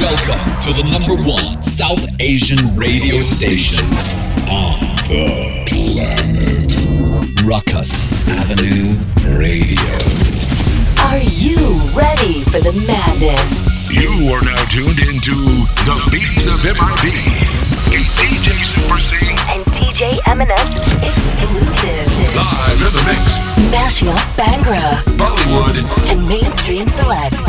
Welcome 0.00 0.60
to 0.62 0.70
the 0.72 0.84
number 0.90 1.14
one 1.28 1.62
South 1.64 2.06
Asian 2.20 2.58
radio 2.76 3.20
station 3.20 3.82
on 4.48 4.78
the 5.10 5.64
planet. 5.66 6.70
Ruckus 7.44 8.12
Avenue 8.28 8.94
Radio. 9.36 9.90
Are 11.10 11.18
you 11.18 11.58
ready 11.98 12.42
for 12.46 12.62
the 12.62 12.72
madness? 12.86 13.42
You 13.90 14.30
are 14.32 14.42
now 14.44 14.62
tuned 14.70 15.00
into 15.02 15.34
the 15.82 15.96
beats 16.12 16.46
of 16.46 16.62
MIB. 16.62 17.18
A 17.90 18.00
DJ 18.14 18.54
Super 18.62 19.00
C 19.00 19.16
And 19.50 19.64
DJ 19.74 20.20
M&S 20.28 20.78
exclusive. 21.02 22.06
live 22.38 22.80
in 22.86 22.92
the 22.94 23.02
mix. 23.10 23.72
Mashing 23.72 24.08
up 24.08 24.18
Bhangra 24.38 25.02
Bollywood. 25.18 25.82
and 26.10 26.28
mainstream 26.28 26.86
selects. 26.86 27.42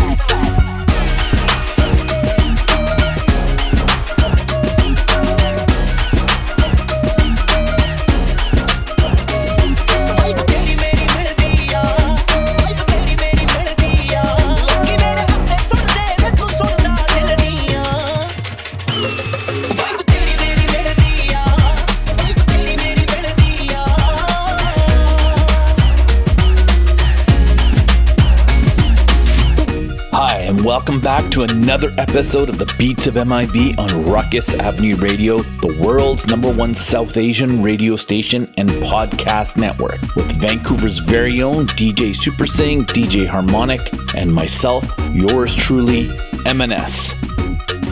Welcome 30.80 31.02
back 31.02 31.30
to 31.32 31.44
another 31.44 31.92
episode 31.98 32.48
of 32.48 32.58
the 32.58 32.74
Beats 32.78 33.06
of 33.06 33.16
MIB 33.16 33.78
on 33.78 34.06
Ruckus 34.06 34.54
Avenue 34.54 34.96
Radio, 34.96 35.40
the 35.40 35.78
world's 35.78 36.26
number 36.28 36.50
one 36.54 36.74
South 36.74 37.18
Asian 37.18 37.62
radio 37.62 37.98
station 37.98 38.52
and 38.56 38.70
podcast 38.70 39.58
network, 39.58 40.00
with 40.16 40.40
Vancouver's 40.40 41.00
very 41.00 41.42
own 41.42 41.68
DJ 41.68 42.16
Super 42.16 42.48
Sing, 42.48 42.86
DJ 42.86 43.28
Harmonic, 43.28 43.82
and 44.16 44.34
myself, 44.34 44.86
yours 45.12 45.54
truly, 45.54 46.10
M&S. 46.46 47.14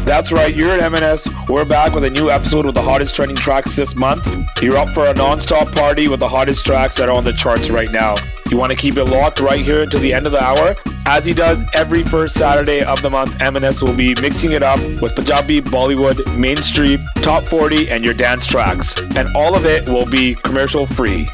That's 0.06 0.32
right, 0.32 0.56
you're 0.56 0.72
at 0.72 0.80
M&S. 0.80 1.30
We're 1.50 1.66
back 1.66 1.94
with 1.94 2.06
a 2.06 2.10
new 2.10 2.32
episode 2.32 2.66
with 2.66 2.76
the 2.76 2.82
hottest 2.82 3.14
trending 3.14 3.36
tracks 3.36 3.76
this 3.76 3.98
month. 3.98 4.26
You're 4.62 4.78
up 4.78 4.90
for 4.90 5.08
a 5.08 5.14
non-stop 5.14 5.74
party 5.74 6.08
with 6.08 6.22
the 6.22 6.30
hottest 6.30 6.66
tracks 6.66 6.96
that 6.96 7.10
are 7.10 7.16
on 7.16 7.26
the 7.26 7.34
charts 7.34 7.70
right 7.70 7.92
now. 7.92 8.16
You 8.50 8.58
want 8.58 8.72
to 8.72 8.78
keep 8.78 8.98
it 8.98 9.06
locked 9.06 9.40
right 9.42 9.64
here 9.64 9.82
until 9.82 10.00
the 10.00 10.14
end 10.14 10.26
of 10.26 10.32
the 10.32 10.42
hour. 10.42 10.76
As 11.06 11.26
he 11.26 11.34
does 11.34 11.64
every 11.74 12.04
first 12.04 12.36
Saturday 12.36 12.84
of 12.84 13.02
the 13.02 13.10
month, 13.10 13.40
M&S 13.42 13.82
will 13.82 13.94
be 13.94 14.14
mixing 14.22 14.54
it 14.54 14.64
up 14.64 14.80
with 15.02 15.16
Punjabi, 15.16 15.62
Bollywood, 15.62 16.38
mainstream, 16.38 17.00
top 17.22 17.44
40, 17.46 17.90
and 17.90 18.04
your 18.04 18.14
dance 18.14 18.46
tracks. 18.48 18.96
And 19.16 19.28
all 19.36 19.56
of 19.56 19.66
it 19.66 19.88
will 19.90 20.06
be 20.06 20.36
commercial 20.36 20.86
free. 20.86 21.28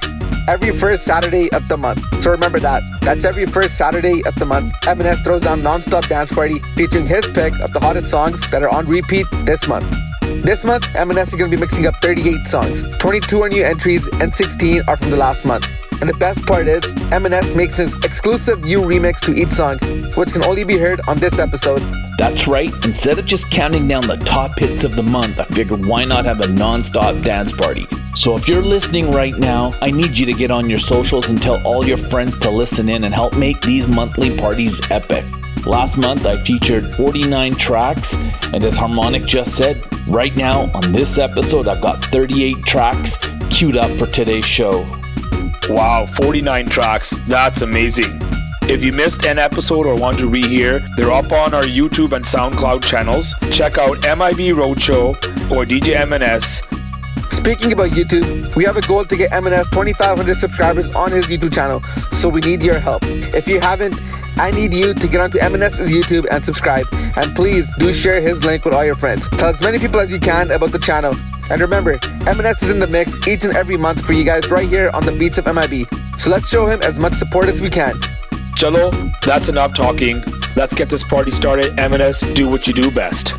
every 0.50 0.72
first 0.74 1.06
Saturday 1.06 1.50
of 1.54 1.68
the 1.70 1.78
month. 1.78 2.02
So 2.22 2.32
remember 2.32 2.60
that. 2.60 2.82
That's 3.02 3.24
every 3.24 3.46
first 3.46 3.78
Saturday 3.78 4.22
of 4.26 4.36
the 4.36 4.46
month. 4.46 4.74
M&S 4.88 5.22
throws 5.22 5.44
down 5.44 5.64
non-stop 5.64 6.06
dance 6.08 6.32
party 6.34 6.60
featuring 6.76 7.06
his 7.08 7.26
pick 7.28 7.54
of 7.62 7.72
the 7.72 7.80
hottest 7.80 8.10
songs 8.12 8.50
that 8.52 8.62
are 8.62 8.70
on 8.70 8.86
repeat 8.86 9.26
this 9.46 9.68
month. 9.70 9.90
This 10.44 10.66
month, 10.66 10.94
M&S 10.96 11.30
is 11.30 11.36
going 11.36 11.50
to 11.50 11.56
be 11.56 11.62
mixing 11.62 11.88
up 11.88 11.96
38 12.02 12.46
songs. 12.46 12.84
22 12.98 13.42
are 13.42 13.50
new 13.50 13.64
entries 13.64 14.10
and 14.20 14.34
16 14.34 14.82
are 14.90 14.98
from 14.98 15.12
the 15.12 15.18
last 15.18 15.46
month. 15.46 15.70
And 16.04 16.10
the 16.10 16.18
best 16.18 16.46
part 16.46 16.68
is, 16.68 16.84
M&S 17.14 17.56
makes 17.56 17.80
an 17.80 17.88
exclusive 18.04 18.66
new 18.66 18.82
remix 18.82 19.22
to 19.22 19.34
each 19.34 19.52
song, 19.52 19.80
which 20.16 20.34
can 20.34 20.44
only 20.44 20.66
be 20.66 20.78
heard 20.78 21.00
on 21.08 21.16
this 21.16 21.40
episode. 21.40 21.82
That's 22.18 22.46
right, 22.46 22.74
instead 22.84 23.20
of 23.20 23.26
just 23.26 23.50
counting 23.50 23.88
down 23.88 24.06
the 24.06 24.18
top 24.18 24.60
hits 24.60 24.84
of 24.84 24.98
the 24.98 25.02
month, 25.02 25.40
I 25.40 25.46
figured 25.46 25.86
why 25.86 26.04
not 26.04 26.26
have 26.26 26.42
a 26.42 26.50
non 26.50 26.84
stop 26.84 27.24
dance 27.24 27.54
party? 27.54 27.88
So 28.16 28.36
if 28.36 28.50
you're 28.50 28.62
listening 28.62 29.12
right 29.12 29.34
now, 29.38 29.72
I 29.82 29.92
need 29.92 30.18
you 30.18 30.26
to 30.26 30.34
get 30.34 30.52
on 30.52 30.70
your 30.70 30.78
socials 30.78 31.30
and 31.30 31.42
tell 31.42 31.66
all 31.66 31.88
your 31.88 31.96
friends 31.96 32.38
to 32.40 32.52
listen 32.52 32.90
in 32.90 33.06
and 33.06 33.14
help 33.14 33.38
make 33.38 33.62
these 33.62 33.88
monthly 33.88 34.36
parties 34.36 34.78
epic. 34.92 35.24
Last 35.66 35.96
month, 35.96 36.26
I 36.26 36.36
featured 36.44 36.94
49 36.96 37.54
tracks, 37.54 38.14
and 38.52 38.62
as 38.66 38.76
Harmonic 38.76 39.24
just 39.24 39.56
said, 39.56 39.82
right 40.10 40.36
now 40.36 40.70
on 40.74 40.92
this 40.92 41.18
episode, 41.18 41.70
I've 41.70 41.80
got 41.80 42.04
38 42.04 42.62
tracks 42.66 43.18
queued 43.50 43.78
up 43.78 43.90
for 43.98 44.08
today's 44.08 44.46
show. 44.46 44.86
Wow, 45.70 46.06
49 46.06 46.68
tracks. 46.68 47.12
That's 47.26 47.62
amazing. 47.62 48.20
If 48.64 48.84
you 48.84 48.92
missed 48.92 49.26
an 49.26 49.40
episode 49.40 49.86
or 49.86 49.96
want 49.96 50.20
to 50.20 50.30
rehear, 50.30 50.86
they're 50.98 51.12
up 51.12 51.32
on 51.32 51.54
our 51.54 51.64
YouTube 51.64 52.12
and 52.12 52.24
SoundCloud 52.24 52.84
channels. 52.84 53.34
Check 53.50 53.78
out 53.78 54.02
MIB 54.04 54.56
Roadshow 54.58 55.16
or 55.52 55.66
DJ 55.66 55.96
M&S. 56.02 56.62
Speaking 57.32 57.72
about 57.72 57.92
YouTube, 57.92 58.56
we 58.56 58.66
have 58.66 58.78
a 58.78 58.82
goal 58.82 59.06
to 59.06 59.16
get 59.16 59.32
M&S 59.32 59.70
2,500 59.70 60.36
subscribers 60.36 60.92
on 60.92 61.12
his 61.12 61.28
YouTube 61.28 61.54
channel, 61.54 61.82
so 62.12 62.28
we 62.30 62.42
need 62.42 62.62
your 62.62 62.80
help. 62.80 63.04
If 63.06 63.48
you 63.48 63.60
haven't, 63.60 64.00
I 64.38 64.52
need 64.52 64.74
you 64.74 64.94
to 64.94 65.08
get 65.08 65.22
onto 65.22 65.40
M&S's 65.40 65.92
YouTube 65.92 66.26
and 66.30 66.44
subscribe. 66.44 66.88
And 67.16 67.36
please 67.36 67.72
do 67.80 67.94
share 67.94 68.20
his 68.22 68.44
link 68.46 68.66
with 68.66 68.74
all 68.74 68.86
your 68.86 68.96
friends. 68.96 69.30
Tell 69.30 69.50
as 69.50 69.62
many 69.62 69.80
people 69.80 70.00
as 70.00 70.12
you 70.12 70.20
can 70.20 70.52
about 70.52 70.72
the 70.72 70.80
channel. 70.80 71.14
And 71.50 71.60
remember, 71.62 72.00
M&S 72.28 72.64
is 72.64 72.72
in 72.72 72.80
the 72.80 72.88
mix 72.88 73.26
each 73.28 73.44
and 73.44 73.56
every 73.56 73.78
month 73.78 74.06
for 74.06 74.14
you 74.14 74.24
guys 74.24 74.50
right 74.50 74.68
here 74.68 74.90
on 74.94 75.06
the 75.06 75.12
Beats 75.12 75.38
of 75.38 75.46
MIB. 75.46 75.88
So 76.18 76.30
let's 76.30 76.48
show 76.48 76.66
him 76.66 76.82
as 76.82 77.00
much 77.00 77.14
support 77.14 77.48
as 77.48 77.62
we 77.62 77.70
can. 77.70 77.94
Chalo, 78.56 79.14
that's 79.22 79.50
enough 79.50 79.74
talking. 79.74 80.24
Let's 80.56 80.74
get 80.74 80.90
this 80.90 81.04
party 81.04 81.32
started. 81.32 81.78
M&S, 81.80 82.22
do 82.34 82.48
what 82.48 82.68
you 82.68 82.74
do 82.74 82.92
best. 82.92 83.34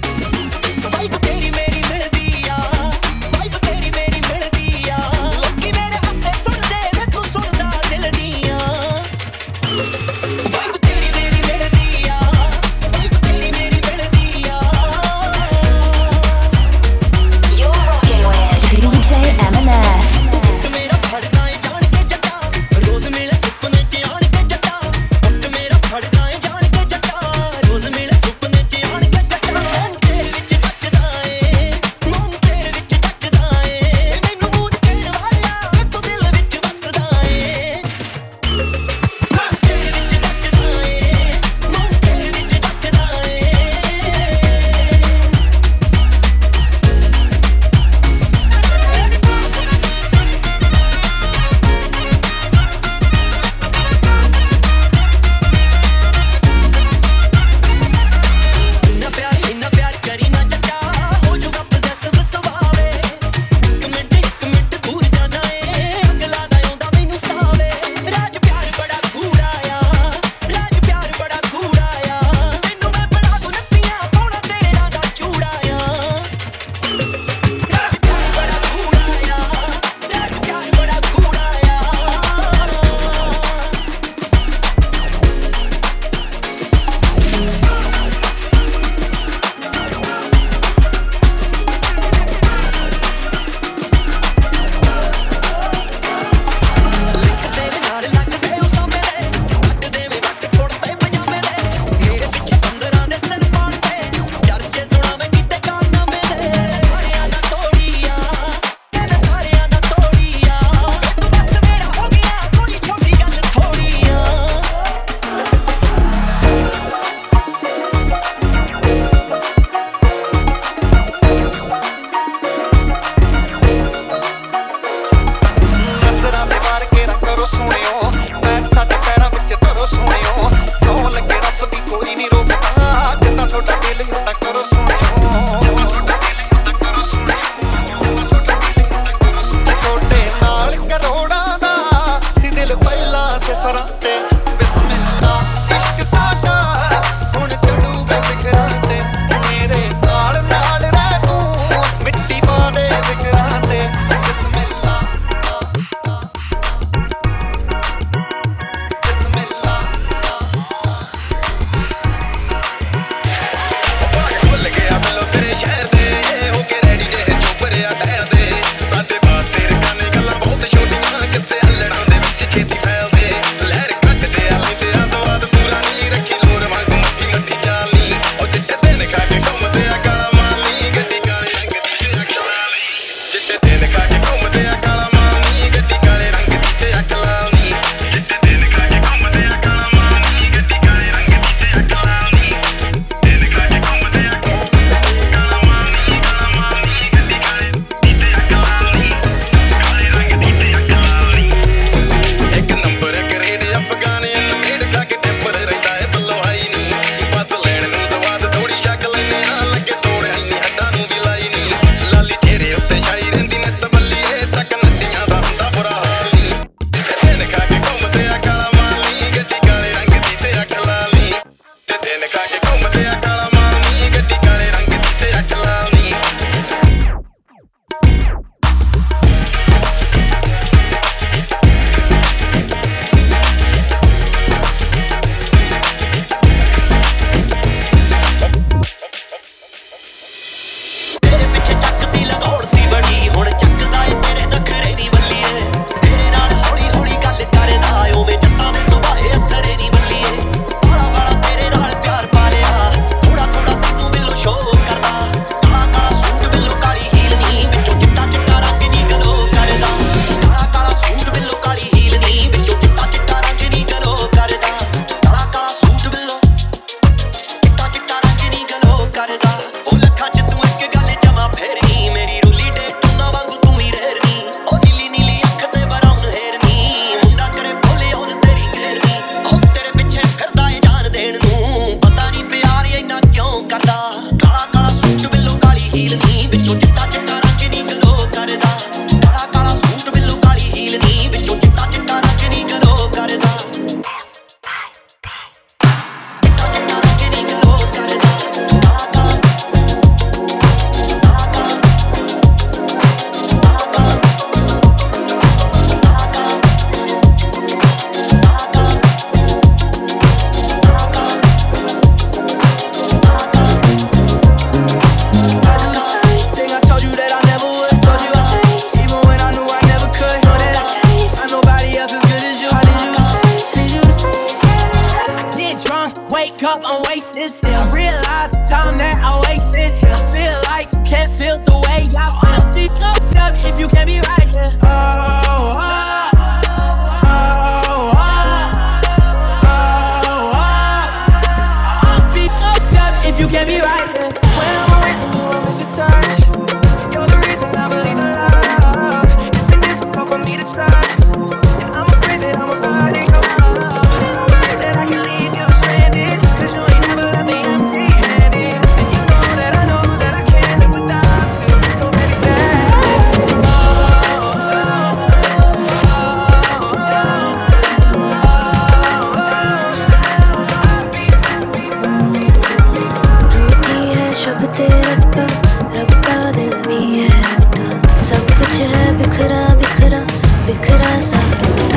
Thank 381.56 381.92
you. 381.92 381.93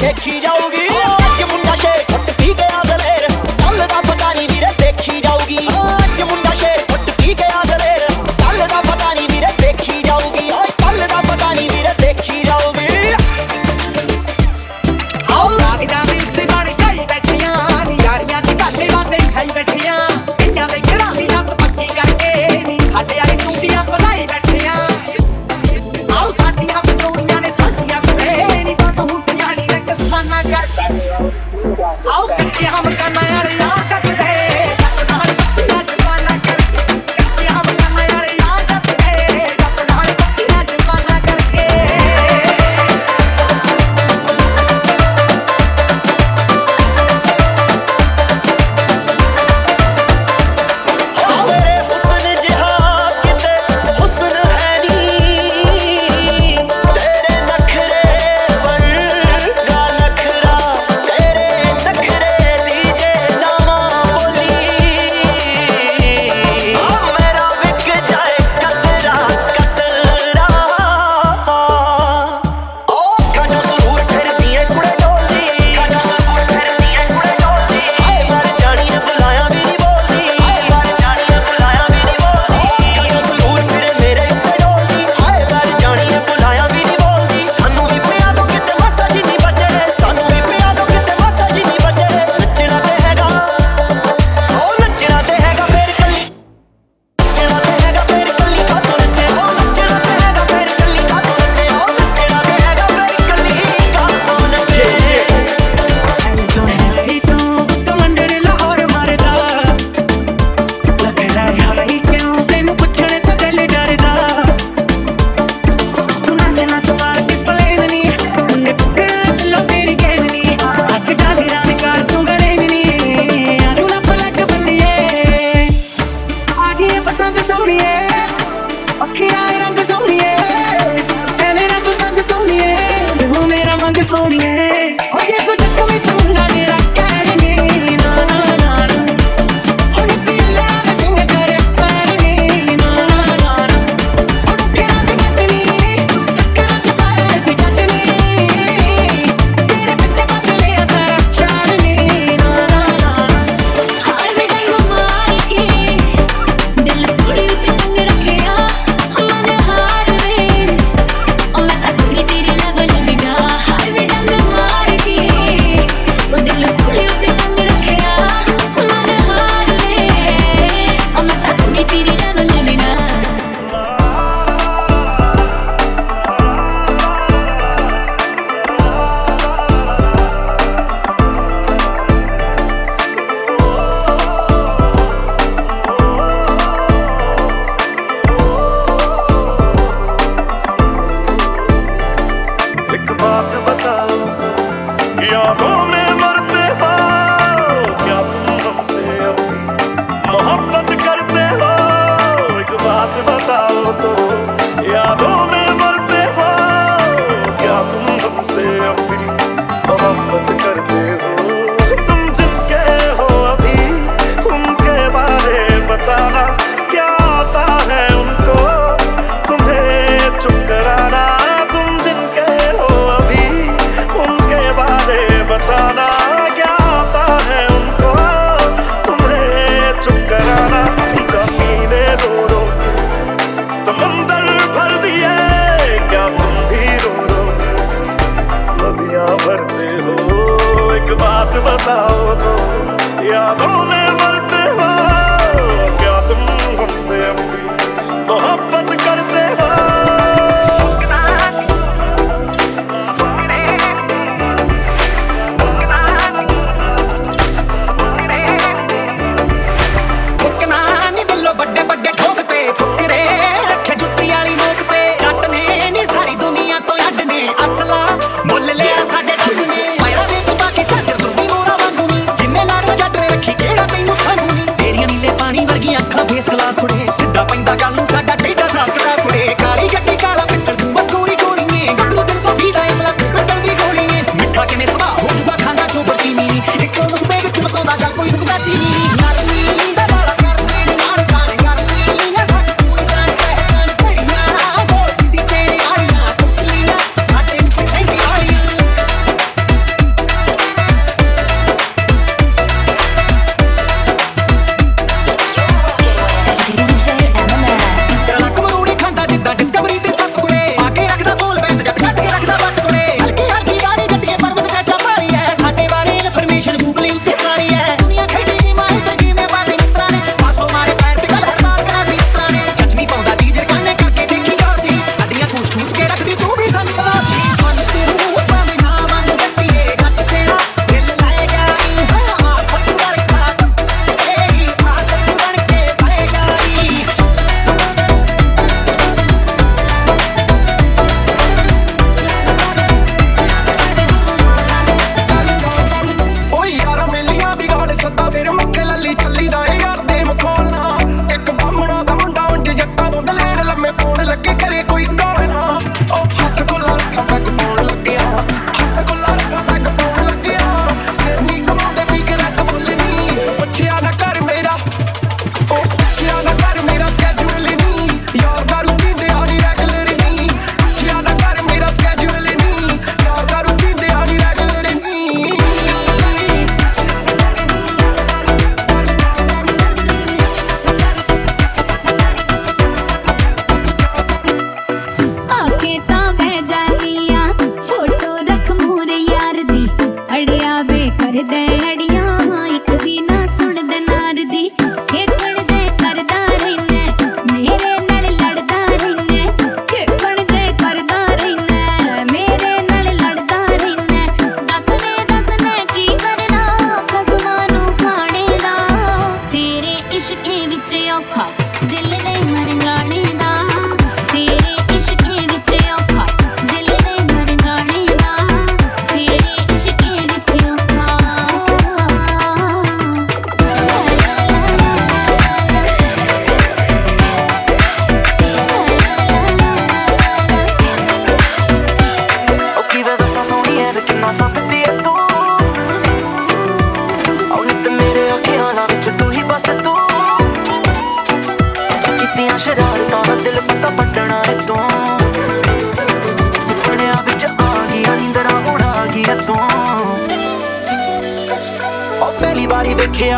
check 0.00 0.26
it 0.26 0.44
out. 0.46 1.19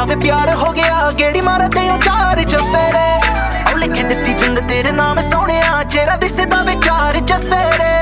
ਮੇਰਾ 0.03 0.15
ਵੇ 0.15 0.23
ਪਿਆਰ 0.23 0.55
ਹੋ 0.55 0.71
ਗਿਆ 0.73 1.11
ਕਿਹੜੀ 1.19 1.41
ਮਾਰਾ 1.41 1.67
ਤੇ 1.69 1.91
ਉਚਾਰ 1.91 2.43
ਚ 2.43 2.57
ਫੇਰੇ। 2.57 3.73
ਉਹ 3.73 3.77
ਲਿਖ 3.79 4.05
ਦਿੱਤੀ 4.05 4.33
ਜਿੰਦ 4.35 4.59
ਤੇਰੇ 4.69 4.91
ਨਾਮ 4.91 5.21
ਸੋਹਣਿਆ, 5.21 5.83
ਚਿਹਰਾ 5.85 6.17
ਦਿਸਦਾ 6.17 6.63
ਵਿਚਾਰ 6.63 7.19
ਚ 7.21 7.33
ਫੇਰੇ। 7.33 7.93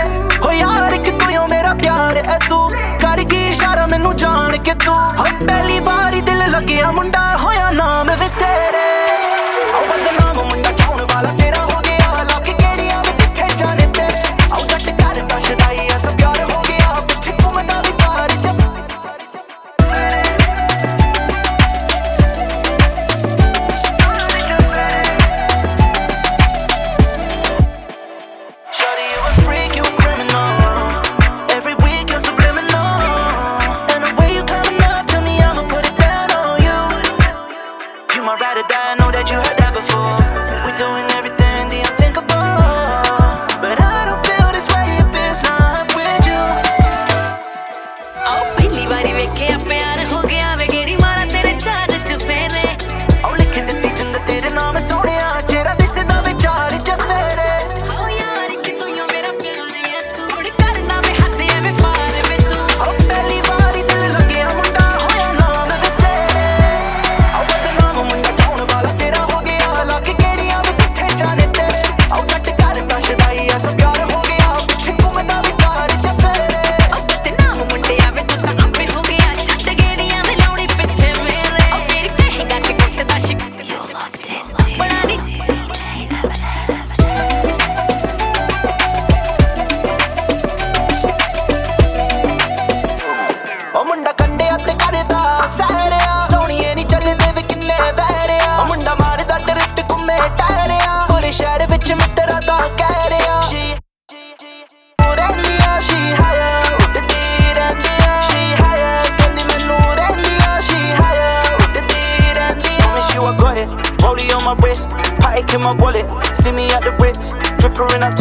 ਹੋ 0.44 0.52
ਯਾਰ 0.52 0.96
ਕਿ 0.98 1.10
ਤੂੰ 1.10 1.36
ਓ 1.36 1.46
ਮੇਰਾ 1.46 1.74
ਪਿਆਰ 1.74 2.16
ਐ 2.16 2.38
ਤੂੰ। 2.48 2.70
ਕਰ 3.02 3.24
ਕੀ 3.24 3.48
ਇਸ਼ਾਰਾ 3.48 3.86
ਮੈਨੂੰ 3.86 4.16
ਜਾਣ 4.16 4.56
ਕੇ 4.56 4.74
ਤੂੰ। 4.74 4.94
ਹਮ 4.94 5.46
ਪਹਿਲੀ 5.46 5.78
ਵਾਰੀ 5.80 6.20
ਦਿਲ 6.20 6.50
ਲੱਗਿਆ 6.50 6.90
ਮੁੰਡਾ 6.90 7.36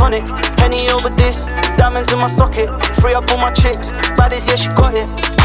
Henny 0.10 0.26
Penny 0.58 0.90
over 0.90 1.10
this, 1.10 1.46
diamonds 1.78 2.12
in 2.12 2.18
my 2.18 2.28
socket. 2.28 2.68
Free 2.96 3.14
up 3.14 3.30
all 3.30 3.38
my 3.38 3.52
chicks, 3.52 3.92
bodies, 4.18 4.48
yeah, 4.48 4.56
she 4.56 4.70
got 4.70 4.96
it. 4.96 5.39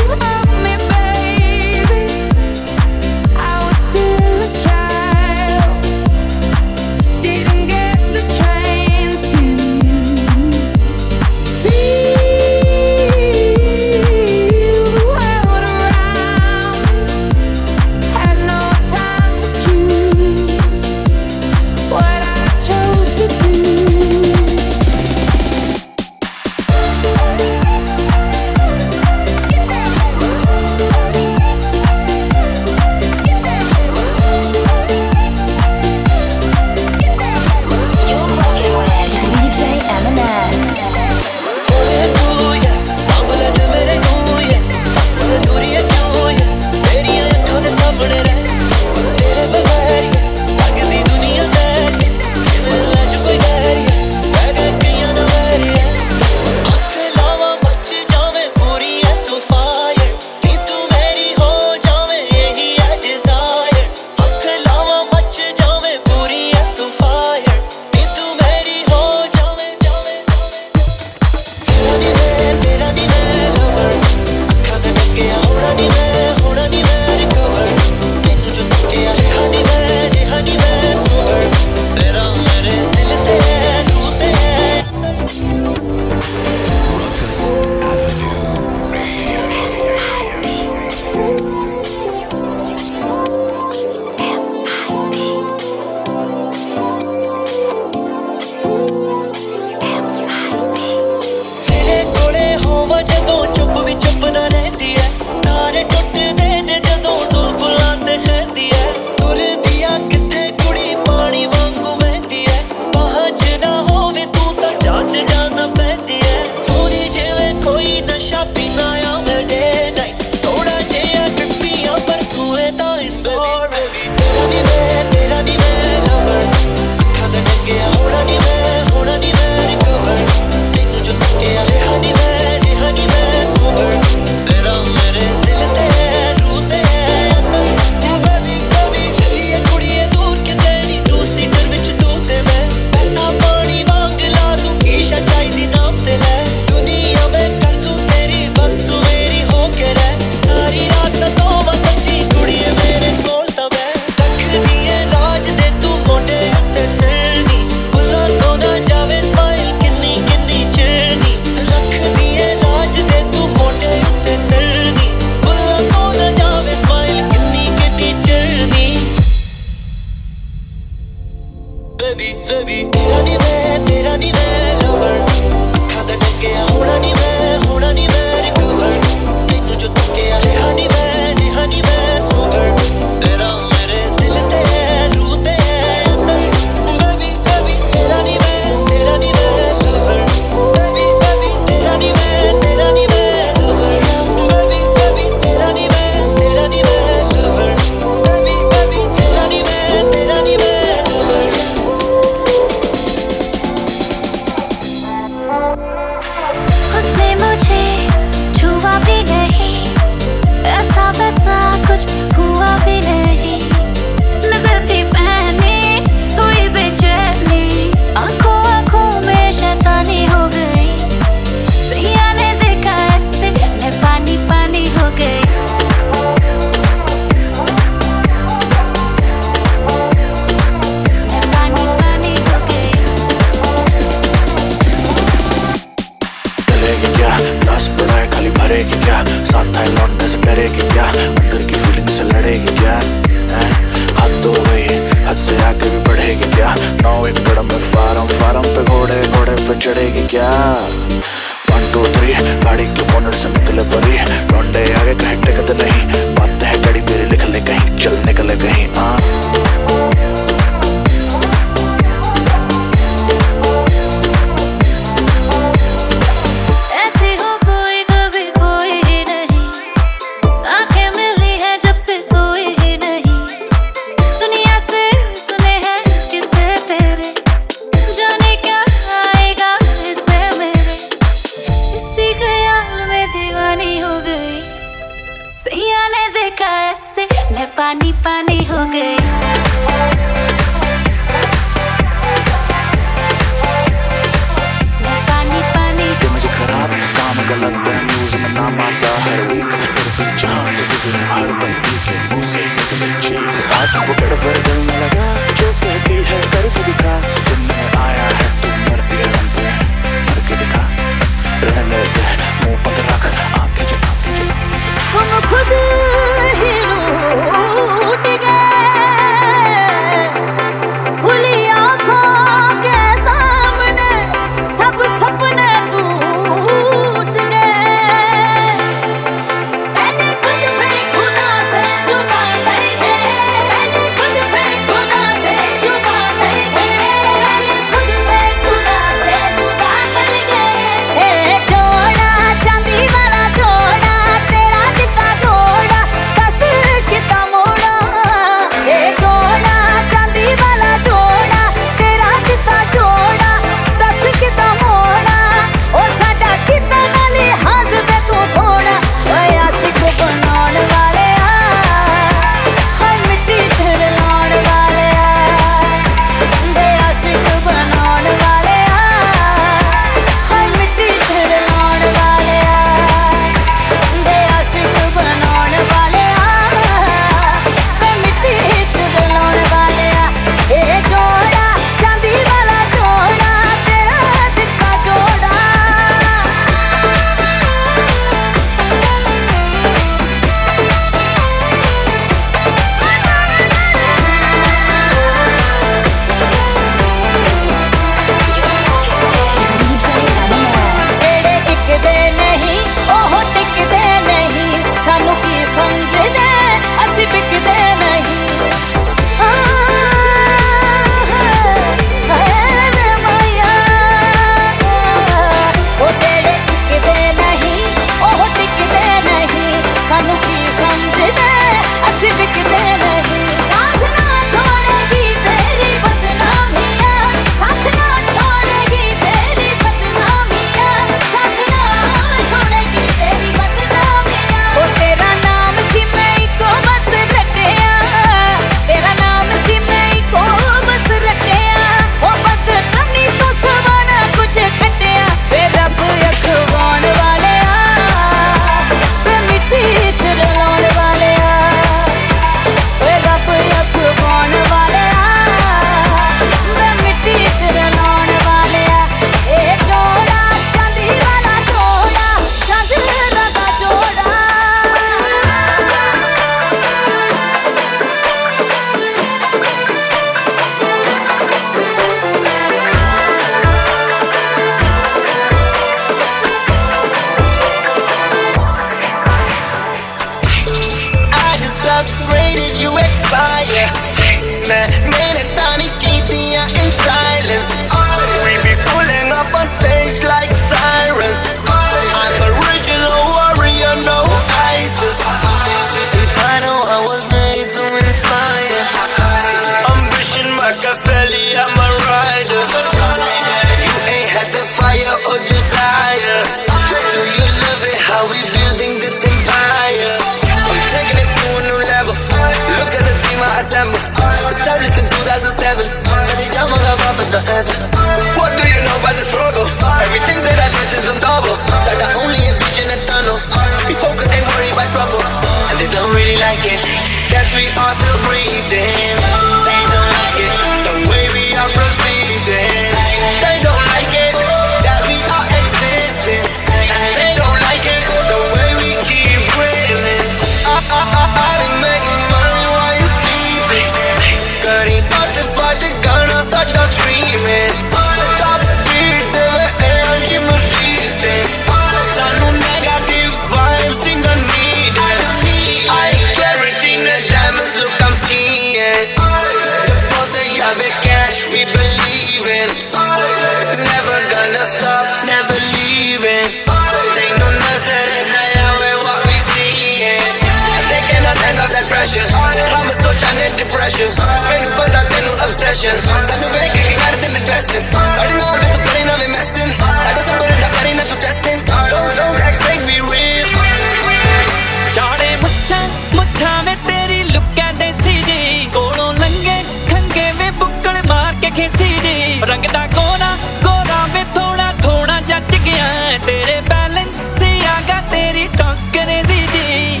Session 573.94 574.14
ਮੈਨੂੰ 574.44 574.70
ਪਤਾ 574.72 575.02
ਤੈਨੂੰ 575.04 575.34
ਅਬਸੈਸ਼ਨ 575.36 576.00
ਤੈਨੂੰ 576.28 576.48
ਵੇਖ 576.50 576.72
ਕੇ 576.72 576.78
ਕੀ 576.80 576.94
ਕਰਦੇ 576.94 577.28
ਨੇ 577.28 577.38
ਸਟ੍ਰੈਸਿੰਗ 577.38 577.82
ਸਾਡੇ 577.92 578.32
ਨਾਲ 578.32 578.56
ਮੈਂ 578.56 578.72
ਤੂੰ 578.74 578.84
ਕਰੇ 578.86 579.04
ਨਾ 579.04 579.16
ਵੇ 579.16 579.26
ਮੈਸਿੰਗ 579.28 579.72
ਸਾਡਾ 579.80 580.22
ਸਫਰ 580.22 580.50
ਦਾ 580.60 580.68
ਕਰੇ 580.70 580.94
ਨਾ 580.94 581.04
ਤੂੰ 581.04 581.16
testing 581.20 581.60
don't 581.90 582.16
don't 582.16 582.40
act 582.40 582.62
like 582.64 582.80
we 582.82 582.96
real 583.12 584.90
ਜਾਣੇ 584.94 585.36
ਮੁੱਛਾਂ 585.36 585.80
ਮੁੱਛਾਂ 586.14 586.62
ਵੇ 586.62 586.74
ਤੇਰੀ 586.86 587.22
ਲੁੱਕਾਂ 587.24 587.72
ਦੇ 587.74 587.92
ਸੀ 588.02 588.22
ਜੀ। 588.22 588.66
ਕੋਲੋਂ 588.74 589.12
ਲੰਗੇ 589.14 589.62
ਖੰਗੇ 589.90 590.30
ਵੇ 590.38 590.50
ਬੁੱਕਲ 590.58 591.02
ਮਾਰ 591.08 591.34
ਕੇ 591.42 591.50
ਖੇਸੀ 591.52 591.92
ਜੀ। 591.98 592.40
ਰੰਗ 592.48 592.64
ਦਾ 592.72 592.86
ਕੋਨਾ 592.94 593.30
ਕੋਰਾ 593.64 594.04
ਵੇ 594.14 594.24
ਥੋੜਾ 594.34 594.72
ਥੋੜਾ 594.82 595.20
ਜੱਜ 595.28 595.54
ਗਿਆ 595.58 595.86
ਤੇਰੇ 596.26 596.60
ਬੈਲੈਂਸ 596.68 597.22
ਸੀ 597.38 597.60
ਆਗਾ, 597.68 598.00
ਤੇਰੀ 598.12 598.46
ਟੱਕਰੇ 598.58 599.22
ਦੀ 599.22 599.46
ਜੀ 599.52 600.00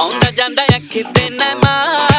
ਆਉਂਦਾ 0.00 0.30
ਜਾਂਦਾ 0.32 0.62
ਅੱਖ 0.76 0.98
ਤੇ 1.14 1.28
ਨਾ 1.30 1.52
ਮਾਰ 1.64 2.15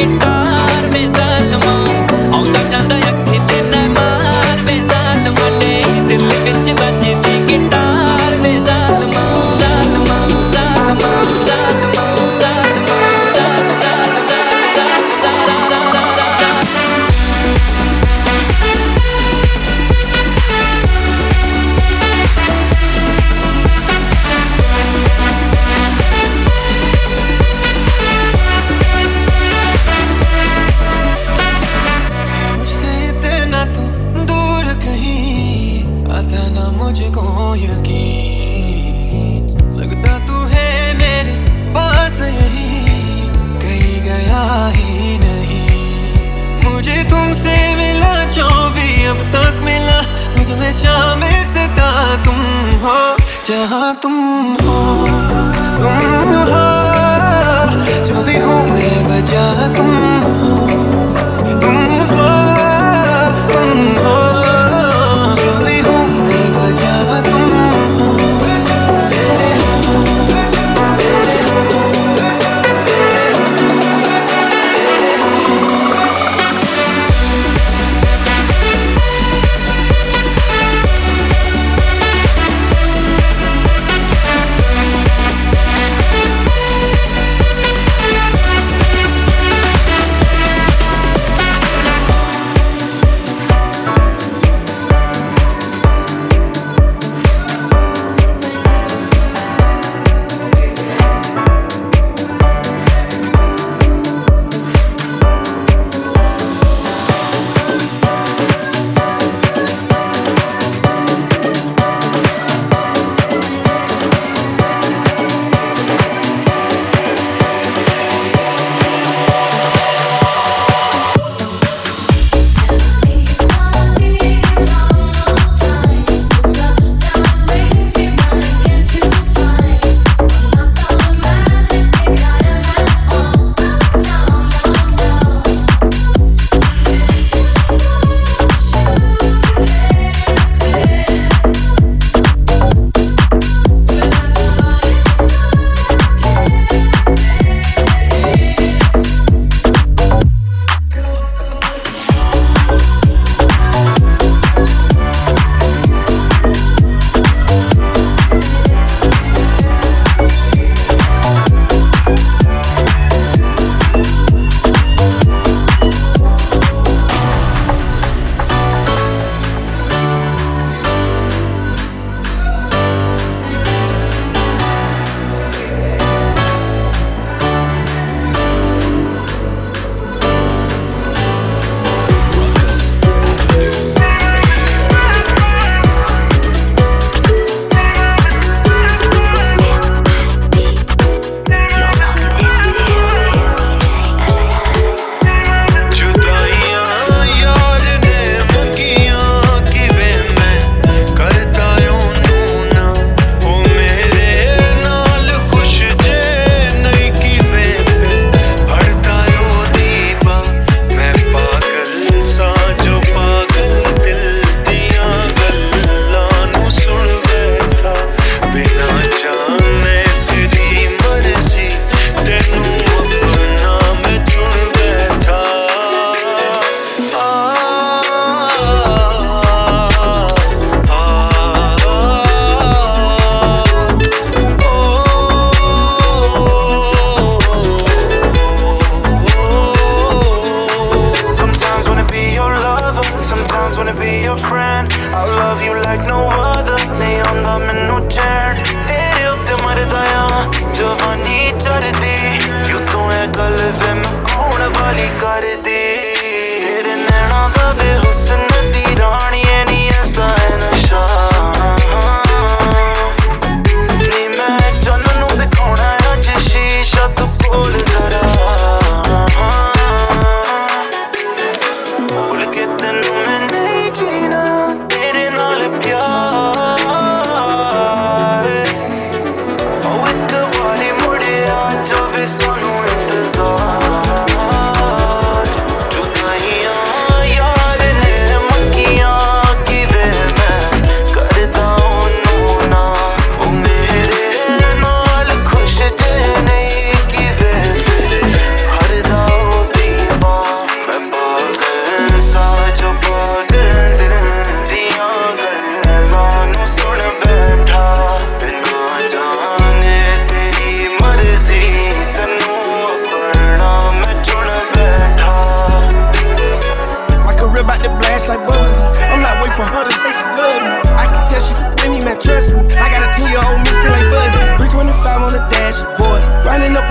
guitar 0.00 0.39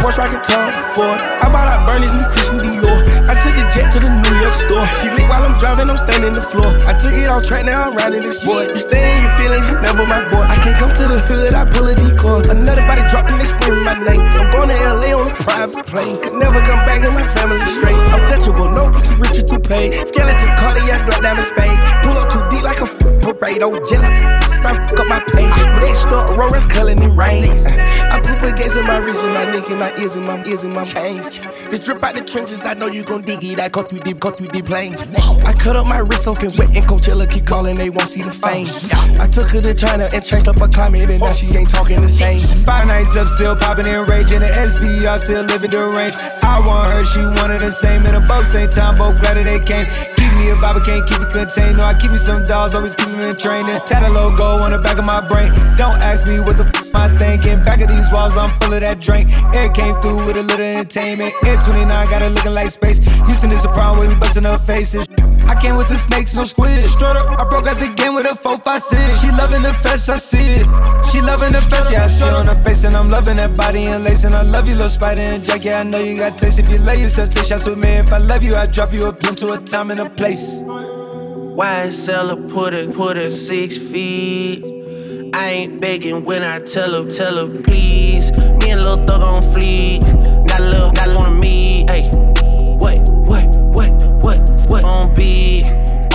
The 0.09 0.15
Porsche, 0.15 0.25
rocking 0.25 0.41
Tom 0.41 0.71
Ford. 0.97 1.21
I 1.21 1.45
bought 1.53 1.69
out 1.69 1.85
Bernie's 1.85 2.13
new 2.17 2.25
Christian 2.25 2.57
Dior. 2.57 2.97
I 3.29 3.37
took 3.37 3.53
the 3.53 3.65
jet 3.69 3.93
to 3.93 3.99
the 4.01 4.09
New 4.09 4.35
York 4.41 4.55
store. 4.57 4.85
She 4.97 5.05
lit 5.13 5.29
while 5.29 5.45
I'm 5.45 5.53
driving, 5.61 5.85
I'm 5.85 5.97
standing 5.97 6.33
in 6.33 6.33
the 6.33 6.41
floor. 6.41 6.65
I 6.89 6.97
took 6.97 7.13
it 7.13 7.29
off 7.29 7.45
track, 7.45 7.65
now 7.65 7.89
I'm 7.89 7.95
riding 7.95 8.21
this 8.21 8.41
boy. 8.41 8.73
You 8.73 8.79
stay 8.81 8.97
in 8.97 9.21
your 9.21 9.33
feelings, 9.37 9.69
you 9.69 9.77
never 9.85 10.09
my 10.09 10.25
boy. 10.33 10.41
I 10.41 10.57
can't 10.65 10.77
come 10.81 10.93
to 10.97 11.05
the 11.05 11.19
hood, 11.29 11.53
I 11.53 11.69
pull 11.69 11.85
a 11.85 11.93
decoy. 11.93 12.49
Another 12.49 12.81
body 12.89 13.05
dropping, 13.05 13.37
they 13.37 13.45
screaming 13.45 13.85
my 13.85 13.93
name. 14.01 14.25
I'm 14.33 14.49
going 14.49 14.73
to 14.73 14.77
LA 14.81 15.13
on 15.13 15.29
a 15.29 15.35
private 15.45 15.85
plane. 15.85 16.17
Could 16.25 16.41
never 16.41 16.57
come 16.65 16.81
back 16.89 17.05
in 17.05 17.13
my 17.13 17.27
family 17.37 17.61
straight. 17.69 17.99
I'm 18.09 18.25
touchable, 18.25 18.73
no, 18.73 18.89
too 18.97 19.13
rich 19.21 19.37
or 19.37 19.45
too 19.45 19.61
paid. 19.61 19.93
Skeleton 20.09 20.49
cardiac, 20.57 21.05
black 21.05 21.21
diamond 21.21 21.45
spades. 21.45 21.83
Pull 22.01 22.17
up 22.17 22.33
too 22.33 22.41
deep 22.49 22.65
like 22.65 22.81
a 22.81 22.89
f- 22.89 22.97
parade. 23.21 23.61
Oh, 23.61 23.77
jealous. 23.85 24.48
I 24.65 24.75
fuck 24.87 24.99
up 24.99 25.07
my 25.07 25.19
pay. 25.33 25.47
Next 25.79 26.07
up, 26.07 26.29
Aurora's 26.29 26.65
culling 26.65 27.01
it 27.01 27.09
rains. 27.09 27.65
I 27.65 28.19
put 28.19 28.39
baguettes 28.39 28.77
in 28.77 28.85
my 28.85 28.97
wrist, 28.97 29.23
in 29.23 29.33
my 29.33 29.45
neck, 29.45 29.69
and 29.69 29.79
my 29.79 29.93
ears, 29.97 30.15
in 30.15 30.23
my 30.23 30.43
ears, 30.45 30.63
and 30.63 30.73
my 30.73 30.83
chains. 30.83 31.39
This 31.69 31.85
drip 31.85 32.03
out 32.03 32.15
the 32.15 32.21
trenches, 32.21 32.65
I 32.65 32.73
know 32.73 32.87
you 32.87 33.03
gon' 33.03 33.21
dig 33.21 33.43
it. 33.43 33.59
I 33.59 33.69
go 33.69 33.83
through 33.83 33.99
deep, 33.99 34.19
go 34.19 34.31
through 34.31 34.49
deep 34.49 34.65
planes. 34.65 35.01
I 35.45 35.53
cut 35.53 35.75
up 35.75 35.87
my 35.87 35.99
wrist 35.99 36.23
soaking 36.23 36.51
wet, 36.57 36.75
and 36.75 36.85
Coachella 36.85 37.29
keep 37.29 37.45
calling, 37.45 37.75
they 37.75 37.89
won't 37.89 38.09
see 38.09 38.21
the 38.21 38.31
fame. 38.31 38.67
I 39.19 39.27
took 39.27 39.49
her 39.49 39.61
to 39.61 39.73
China 39.73 40.09
and 40.13 40.23
changed 40.23 40.47
up 40.47 40.59
her 40.59 40.67
climate, 40.67 41.09
and 41.09 41.19
now 41.19 41.33
she 41.33 41.47
ain't 41.55 41.69
talking 41.69 42.01
the 42.01 42.09
same. 42.09 42.39
Five 42.39 42.87
nights 42.87 43.15
up, 43.17 43.27
still 43.27 43.55
popping 43.55 43.87
and 43.87 44.09
raging. 44.09 44.39
The 44.39 44.47
SVR 44.47 45.19
still 45.19 45.43
living 45.43 45.71
the 45.71 45.89
range. 45.95 46.15
I 46.43 46.59
want 46.65 46.91
her, 46.91 47.03
she 47.05 47.19
wanted 47.41 47.61
the 47.61 47.71
same. 47.71 48.05
And 48.05 48.27
both 48.27 48.47
same 48.47 48.69
time, 48.69 48.97
both 48.97 49.19
glad 49.21 49.37
that 49.37 49.45
they 49.45 49.59
came. 49.59 50.18
Me 50.39 50.51
a 50.51 50.55
vibe, 50.55 50.85
can't 50.85 51.05
keep 51.05 51.19
it 51.19 51.31
contained. 51.31 51.77
No, 51.77 51.83
I 51.83 51.93
keep 51.93 52.11
me 52.11 52.17
some 52.17 52.47
dolls, 52.47 52.73
always 52.73 52.95
keep 52.95 53.09
me 53.09 53.27
in 53.27 53.35
training. 53.35 53.77
Tat 53.85 54.03
a 54.03 54.09
logo 54.09 54.63
on 54.63 54.71
the 54.71 54.79
back 54.79 54.97
of 54.97 55.03
my 55.03 55.19
brain. 55.19 55.51
Don't 55.75 55.99
ask 55.99 56.25
me 56.27 56.39
what 56.39 56.57
the 56.57 56.63
f 56.63 56.88
I 56.99 57.07
thinking. 57.17 57.63
Back 57.63 57.81
of 57.81 57.89
these 57.89 58.11
walls, 58.11 58.35
I'm 58.37 58.51
full 58.59 58.73
of 58.73 58.81
that 58.81 58.99
drink. 58.99 59.31
Air 59.55 59.69
came 59.69 59.95
through 60.01 60.27
with 60.27 60.35
a 60.35 60.43
little 60.43 60.65
entertainment. 60.65 61.33
Air 61.45 61.57
29 61.57 61.87
got 61.87 62.21
it 62.21 62.31
looking 62.31 62.53
like 62.53 62.69
space. 62.69 62.99
Houston 63.25 63.51
is 63.51 63.63
a 63.63 63.71
problem 63.71 63.99
where 63.99 64.09
we 64.09 64.15
busting 64.15 64.45
up 64.45 64.61
faces. 64.61 65.07
I 65.47 65.55
came 65.59 65.77
with 65.77 65.87
the 65.87 65.95
snakes, 65.95 66.35
no 66.35 66.43
squid. 66.43 66.79
Straight 66.83 67.15
up, 67.15 67.39
I 67.39 67.43
broke 67.49 67.67
out 67.67 67.77
the 67.77 67.89
game 67.89 68.13
with 68.13 68.25
a 68.25 68.35
4 68.35 68.57
5 68.57 68.81
6. 68.81 69.21
She 69.21 69.31
loving 69.31 69.61
the 69.61 69.73
fest, 69.75 70.09
I 70.09 70.17
see 70.17 70.61
it. 70.61 70.65
She 71.09 71.21
loving 71.21 71.53
the 71.53 71.61
fest, 71.61 71.91
yeah, 71.91 72.05
I 72.05 72.07
see 72.07 72.25
it 72.25 72.33
on 72.33 72.47
her 72.47 72.63
face. 72.63 72.83
And 72.83 72.95
I'm 72.95 73.09
loving 73.09 73.37
that 73.37 73.55
body 73.55 73.85
and 73.85 74.03
lace. 74.03 74.25
And 74.25 74.35
I 74.35 74.43
love 74.43 74.67
you, 74.67 74.75
little 74.75 74.89
spider 74.89 75.21
and 75.21 75.43
Jack. 75.43 75.63
Yeah, 75.63 75.79
I 75.79 75.83
know 75.83 75.99
you 75.99 76.19
got 76.19 76.37
taste. 76.37 76.59
If 76.59 76.69
you 76.69 76.77
love 76.79 76.99
yourself, 76.99 77.31
take 77.31 77.45
shots 77.45 77.65
with 77.65 77.79
me. 77.79 77.89
If 77.89 78.11
I 78.11 78.17
love 78.17 78.43
you, 78.43 78.55
I 78.55 78.67
drop 78.67 78.93
you 78.93 79.07
a 79.07 79.13
pin 79.13 79.35
to 79.35 79.53
a 79.53 79.57
time 79.57 79.89
and 79.91 80.01
a 80.01 80.09
place. 80.09 80.61
YSL 80.63 82.49
put 82.49 82.73
it, 82.73 82.93
put 82.93 83.17
it 83.17 83.31
six 83.31 83.75
feet. 83.77 84.63
I 85.33 85.49
ain't 85.49 85.81
begging 85.81 86.23
when 86.25 86.43
I 86.43 86.59
tell 86.59 86.91
her, 86.93 87.09
tell 87.09 87.37
her 87.37 87.61
please. 87.61 88.31
Me 88.31 88.71
and 88.71 88.81
Lil 88.81 88.97
Thug 89.05 89.21
on 89.21 89.43
fleek. 89.43 90.01
Got 90.47 90.61
a 90.61 90.63
little, 90.63 90.91
got 90.91 91.07
a 91.07 91.11
little 91.11 91.23
on 91.23 91.39
me. 91.39 91.85
Hey, 91.87 92.09
what, 92.77 92.99
what, 93.27 93.57
what, 93.59 93.91
what, 94.23 94.69
what 94.69 94.83
on 94.83 95.13
beat? 95.15 95.65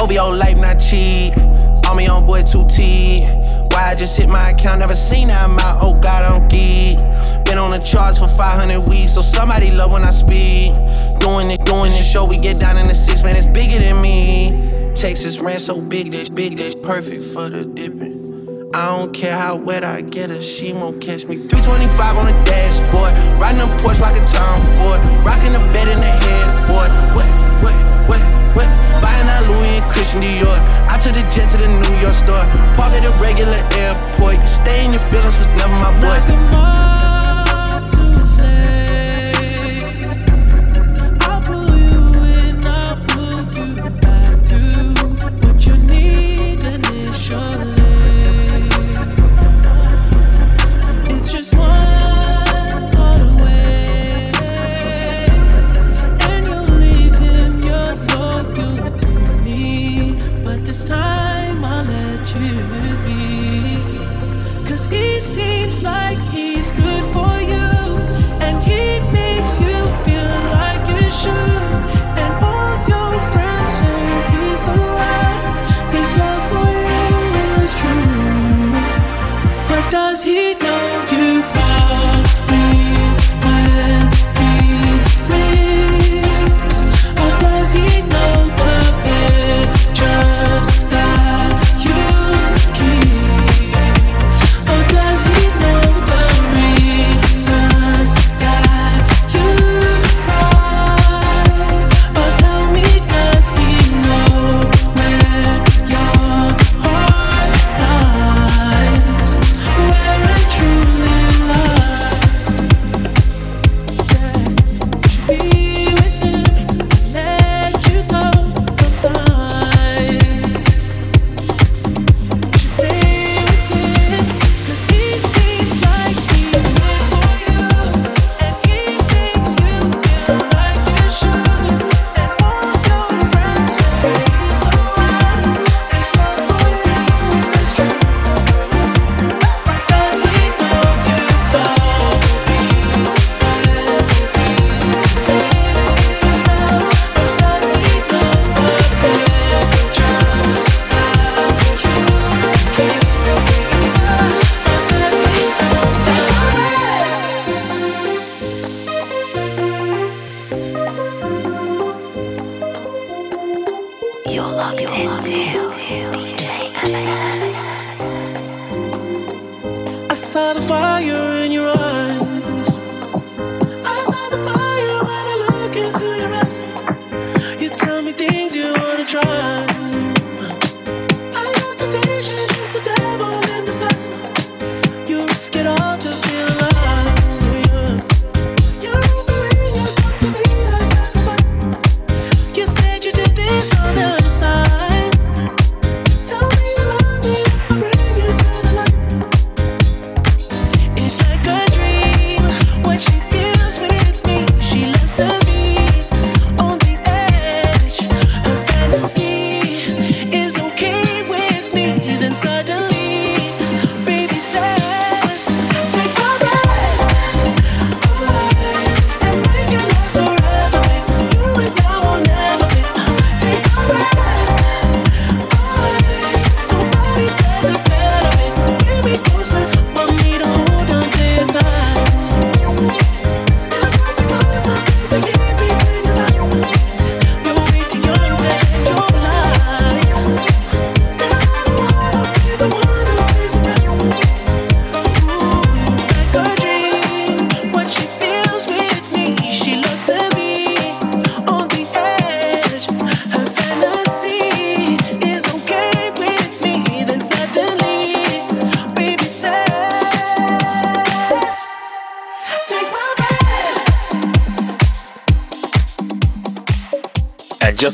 Over 0.01 0.13
your 0.13 0.35
life, 0.35 0.57
not 0.57 0.81
cheat. 0.81 1.39
On 1.87 1.97
me 1.97 2.07
on 2.07 2.27
boy 2.27 2.43
2T. 2.43 3.73
Why 3.73 3.91
I 3.91 3.95
just 3.95 4.17
hit 4.17 4.29
my 4.29 4.51
account, 4.51 4.81
never 4.81 4.95
seen 4.95 5.29
that 5.29 5.45
amount. 5.45 5.81
Oh 5.83 5.99
God, 6.01 6.23
I'm 6.31 6.49
geek. 6.49 6.99
Been 7.45 7.59
on 7.59 7.71
the 7.71 7.79
charts 7.79 8.19
for 8.19 8.29
500 8.29 8.89
weeks, 8.89 9.15
so 9.15 9.23
somebody 9.23 9.71
love 9.71 9.93
when 9.93 10.05
I 10.05 10.11
speak. 10.11 10.75
Doing 11.21 11.51
it, 11.51 11.65
doing 11.65 11.91
this 11.91 12.11
show, 12.11 12.25
we 12.25 12.37
get 12.37 12.59
down 12.59 12.79
in 12.79 12.87
the 12.87 12.95
six, 12.95 13.23
man, 13.23 13.37
it's 13.37 13.47
bigger 13.47 13.79
than 13.79 14.01
me. 14.01 14.93
Texas 14.95 15.39
ran 15.39 15.59
so 15.59 15.81
big, 15.81 16.11
this 16.11 16.31
big, 16.31 16.57
this 16.57 16.75
perfect 16.75 17.25
for 17.25 17.49
the 17.49 17.65
dipping. 17.65 18.24
I 18.75 18.87
don't 18.87 19.13
care 19.15 19.39
how 19.39 19.55
wet 19.55 19.85
I 19.85 20.01
get 20.01 20.31
her, 20.31 20.43
she 20.43 20.73
won't 20.73 21.01
catch 21.01 21.27
me. 21.27 21.37
325 21.37 22.17
on 22.17 22.27
the 22.27 22.33
dashboard, 22.43 23.15
riding 23.41 23.61
a 23.63 23.71
Porsche 23.79 24.01
like 24.01 24.21
a 24.21 24.27
Tom 24.27 24.59
Ford, 24.75 24.99
rocking 25.23 25.53
the 25.53 25.63
bed 25.71 25.87
in 25.87 25.99
the 26.03 26.11
headboard. 26.11 26.91
What, 27.15 27.31
what, 27.63 27.79
what, 28.11 28.21
what? 28.59 28.67
Buying 28.99 29.31
that 29.31 29.47
Louis 29.47 29.79
and 29.79 29.87
Christian 29.93 30.23
Dior. 30.23 30.59
I 30.91 30.99
took 30.99 31.15
the 31.15 31.23
jet 31.31 31.47
to 31.51 31.57
the 31.57 31.71
New 31.71 31.95
York 32.03 32.19
store, 32.19 32.43
park 32.75 32.99
at 32.99 33.07
a 33.07 33.15
regular 33.23 33.63
airport. 33.79 34.43
You 34.43 34.49
stay 34.49 34.85
in 34.85 34.91
your 34.91 35.03
feelings 35.07 35.39
was 35.39 35.47
never 35.55 35.71
my 35.79 35.95
boy. 36.03 36.84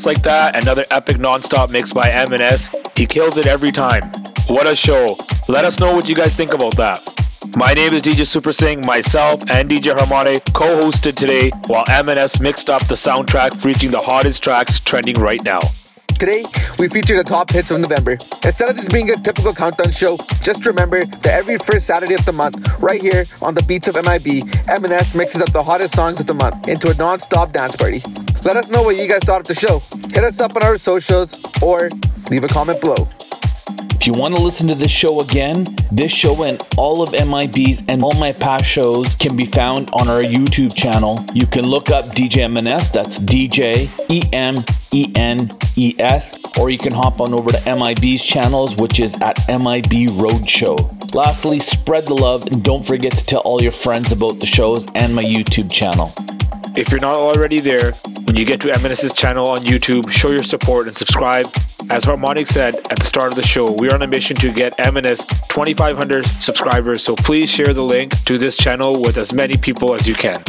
Just 0.00 0.06
like 0.06 0.22
that, 0.22 0.56
another 0.56 0.86
epic 0.90 1.18
non-stop 1.18 1.68
mix 1.68 1.92
by 1.92 2.08
M&S. 2.08 2.74
He 2.96 3.04
kills 3.04 3.36
it 3.36 3.46
every 3.46 3.70
time. 3.70 4.10
What 4.46 4.66
a 4.66 4.74
show. 4.74 5.14
Let 5.46 5.66
us 5.66 5.78
know 5.78 5.94
what 5.94 6.08
you 6.08 6.14
guys 6.14 6.34
think 6.34 6.54
about 6.54 6.74
that. 6.76 7.00
My 7.54 7.74
name 7.74 7.92
is 7.92 8.00
DJ 8.00 8.26
Super 8.26 8.50
Singh. 8.50 8.80
Myself 8.86 9.42
and 9.50 9.68
DJ 9.68 9.94
Harmonic 9.94 10.42
co-hosted 10.54 11.16
today 11.16 11.50
while 11.66 11.84
M&S 11.90 12.40
mixed 12.40 12.70
up 12.70 12.86
the 12.88 12.94
soundtrack 12.94 13.60
featuring 13.60 13.92
the 13.92 14.00
hottest 14.00 14.42
tracks 14.42 14.80
trending 14.80 15.16
right 15.16 15.44
now. 15.44 15.60
Today, 16.20 16.44
we 16.78 16.86
feature 16.86 17.16
the 17.16 17.24
top 17.24 17.48
hits 17.48 17.70
of 17.70 17.80
November. 17.80 18.12
Instead 18.44 18.68
of 18.68 18.76
just 18.76 18.92
being 18.92 19.08
a 19.08 19.16
typical 19.16 19.54
countdown 19.54 19.90
show, 19.90 20.18
just 20.42 20.66
remember 20.66 21.06
that 21.06 21.32
every 21.32 21.56
first 21.56 21.86
Saturday 21.86 22.12
of 22.12 22.26
the 22.26 22.32
month, 22.32 22.78
right 22.78 23.00
here 23.00 23.24
on 23.40 23.54
the 23.54 23.62
beats 23.62 23.88
of 23.88 23.94
MIB, 23.94 24.44
M&S 24.68 25.14
mixes 25.14 25.40
up 25.40 25.50
the 25.52 25.62
hottest 25.62 25.94
songs 25.94 26.20
of 26.20 26.26
the 26.26 26.34
month 26.34 26.68
into 26.68 26.90
a 26.90 26.94
non-stop 26.96 27.52
dance 27.52 27.74
party. 27.74 28.02
Let 28.44 28.58
us 28.58 28.68
know 28.68 28.82
what 28.82 28.96
you 28.96 29.08
guys 29.08 29.20
thought 29.20 29.40
of 29.40 29.46
the 29.46 29.54
show. 29.54 29.78
Hit 30.12 30.22
us 30.22 30.40
up 30.40 30.54
on 30.56 30.62
our 30.62 30.76
socials 30.76 31.42
or 31.62 31.88
leave 32.30 32.44
a 32.44 32.48
comment 32.48 32.82
below. 32.82 33.08
If 34.00 34.06
you 34.06 34.14
want 34.14 34.34
to 34.34 34.40
listen 34.40 34.66
to 34.68 34.74
this 34.74 34.90
show 34.90 35.20
again, 35.20 35.76
this 35.92 36.10
show 36.10 36.44
and 36.44 36.58
all 36.78 37.02
of 37.02 37.10
MIB's 37.10 37.82
and 37.86 38.02
all 38.02 38.14
my 38.14 38.32
past 38.32 38.64
shows 38.64 39.14
can 39.16 39.36
be 39.36 39.44
found 39.44 39.90
on 39.90 40.08
our 40.08 40.22
YouTube 40.22 40.74
channel. 40.74 41.22
You 41.34 41.46
can 41.46 41.66
look 41.66 41.90
up 41.90 42.06
DJ 42.06 42.44
M&S, 42.44 42.88
that's 42.88 43.18
DJ 43.18 43.90
E 44.08 44.22
M 44.32 44.64
E 44.92 45.12
N 45.16 45.54
E 45.76 45.96
S, 45.98 46.56
or 46.58 46.70
you 46.70 46.78
can 46.78 46.94
hop 46.94 47.20
on 47.20 47.34
over 47.34 47.52
to 47.52 47.58
MIB's 47.58 48.24
channels, 48.24 48.74
which 48.74 49.00
is 49.00 49.20
at 49.20 49.36
MIB 49.48 50.08
Roadshow. 50.16 51.14
Lastly, 51.14 51.60
spread 51.60 52.04
the 52.04 52.14
love 52.14 52.46
and 52.46 52.64
don't 52.64 52.82
forget 52.82 53.12
to 53.12 53.26
tell 53.26 53.40
all 53.40 53.62
your 53.62 53.70
friends 53.70 54.12
about 54.12 54.40
the 54.40 54.46
shows 54.46 54.86
and 54.94 55.14
my 55.14 55.22
YouTube 55.22 55.70
channel. 55.70 56.14
If 56.74 56.90
you're 56.90 57.00
not 57.00 57.20
already 57.20 57.60
there, 57.60 57.92
when 58.24 58.34
you 58.34 58.46
get 58.46 58.62
to 58.62 58.72
M&S's 58.72 59.12
channel 59.12 59.46
on 59.46 59.60
YouTube, 59.60 60.10
show 60.10 60.30
your 60.30 60.42
support 60.42 60.86
and 60.86 60.96
subscribe. 60.96 61.44
As 61.90 62.04
Harmonic 62.04 62.46
said 62.46 62.76
at 62.88 63.00
the 63.00 63.04
start 63.04 63.32
of 63.32 63.36
the 63.36 63.42
show, 63.42 63.72
we 63.72 63.90
are 63.90 63.94
on 63.94 64.02
a 64.02 64.06
mission 64.06 64.36
to 64.36 64.52
get 64.52 64.78
M&S 64.78 65.26
2,500 65.48 66.24
subscribers, 66.24 67.02
so 67.02 67.16
please 67.16 67.50
share 67.50 67.74
the 67.74 67.82
link 67.82 68.12
to 68.26 68.38
this 68.38 68.56
channel 68.56 69.02
with 69.02 69.18
as 69.18 69.32
many 69.32 69.56
people 69.56 69.92
as 69.92 70.06
you 70.06 70.14
can. 70.14 70.40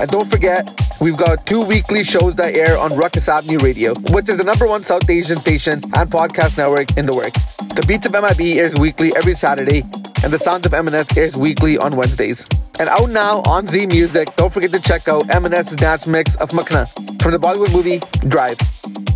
And 0.00 0.10
don't 0.10 0.28
forget, 0.28 0.68
we've 1.00 1.16
got 1.16 1.46
two 1.46 1.64
weekly 1.64 2.02
shows 2.02 2.34
that 2.34 2.56
air 2.56 2.76
on 2.76 2.90
Rukus 2.96 3.28
Avenue 3.28 3.58
Radio, 3.60 3.94
which 4.10 4.28
is 4.28 4.38
the 4.38 4.44
number 4.44 4.66
one 4.66 4.82
South 4.82 5.08
Asian 5.08 5.38
station 5.38 5.74
and 5.94 6.10
podcast 6.10 6.58
network 6.58 6.96
in 6.96 7.06
the 7.06 7.14
world. 7.14 7.32
The 7.76 7.84
Beats 7.86 8.06
of 8.06 8.12
MIB 8.12 8.58
airs 8.58 8.74
weekly 8.74 9.12
every 9.14 9.34
Saturday, 9.34 9.82
and 10.24 10.32
The 10.32 10.38
Sounds 10.38 10.66
of 10.66 10.74
M&S 10.74 11.16
airs 11.16 11.36
weekly 11.36 11.78
on 11.78 11.94
Wednesdays. 11.94 12.44
And 12.80 12.88
out 12.88 13.08
now 13.08 13.42
on 13.46 13.68
Z 13.68 13.86
Music, 13.86 14.34
don't 14.34 14.52
forget 14.52 14.72
to 14.72 14.80
check 14.80 15.06
out 15.06 15.32
M&S's 15.32 15.76
dance 15.76 16.08
mix 16.08 16.34
of 16.36 16.50
Makhna 16.50 16.88
from 17.22 17.30
the 17.30 17.38
Bollywood 17.38 17.72
movie 17.72 18.00
Drive. 18.28 18.58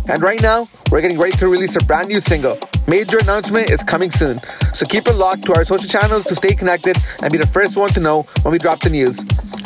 And 0.09 0.21
right 0.21 0.41
now, 0.41 0.67
we're 0.89 1.01
getting 1.01 1.19
ready 1.19 1.35
to 1.37 1.49
release 1.49 1.75
a 1.75 1.83
brand 1.83 2.07
new 2.07 2.21
single. 2.21 2.57
Major 2.87 3.19
announcement 3.19 3.69
is 3.69 3.83
coming 3.83 4.09
soon, 4.09 4.39
so 4.73 4.85
keep 4.85 5.05
it 5.05 5.15
locked 5.15 5.43
to 5.45 5.53
our 5.53 5.65
social 5.65 5.87
channels 5.87 6.23
to 6.25 6.35
stay 6.35 6.55
connected 6.55 6.97
and 7.21 7.31
be 7.31 7.37
the 7.37 7.47
first 7.47 7.75
one 7.75 7.89
to 7.89 7.99
know 7.99 8.21
when 8.43 8.53
we 8.53 8.57
drop 8.57 8.79
the 8.79 8.89
news. 8.89 9.19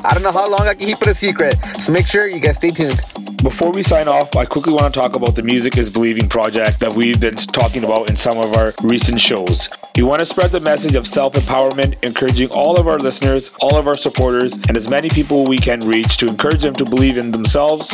I 0.03 0.15
don't 0.15 0.23
know 0.23 0.31
how 0.31 0.49
long 0.49 0.61
I 0.61 0.73
can 0.73 0.87
keep 0.87 1.01
it 1.01 1.07
a 1.07 1.13
secret, 1.13 1.55
so 1.77 1.93
make 1.93 2.07
sure 2.07 2.27
you 2.27 2.39
guys 2.39 2.55
stay 2.55 2.71
tuned. 2.71 2.99
Before 3.43 3.71
we 3.71 3.83
sign 3.83 4.07
off, 4.07 4.35
I 4.35 4.45
quickly 4.45 4.73
want 4.73 4.91
to 4.91 4.99
talk 4.99 5.15
about 5.15 5.35
the 5.35 5.43
Music 5.43 5.77
is 5.77 5.89
Believing 5.89 6.27
project 6.27 6.79
that 6.79 6.93
we've 6.93 7.19
been 7.19 7.35
talking 7.35 7.83
about 7.83 8.09
in 8.09 8.15
some 8.15 8.37
of 8.37 8.53
our 8.55 8.73
recent 8.81 9.19
shows. 9.19 9.69
We 9.95 10.03
want 10.03 10.19
to 10.19 10.25
spread 10.25 10.51
the 10.51 10.59
message 10.59 10.95
of 10.95 11.05
self 11.07 11.33
empowerment, 11.33 12.03
encouraging 12.03 12.49
all 12.49 12.79
of 12.79 12.87
our 12.87 12.97
listeners, 12.97 13.51
all 13.59 13.77
of 13.77 13.87
our 13.87 13.97
supporters, 13.97 14.53
and 14.67 14.75
as 14.75 14.87
many 14.87 15.09
people 15.09 15.43
we 15.43 15.57
can 15.57 15.79
reach 15.81 16.17
to 16.17 16.27
encourage 16.27 16.61
them 16.61 16.75
to 16.75 16.85
believe 16.85 17.17
in 17.17 17.31
themselves, 17.31 17.89